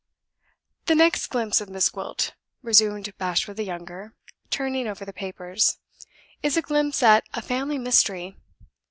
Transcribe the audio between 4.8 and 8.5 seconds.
over the papers, "is a glimpse at a family mystery.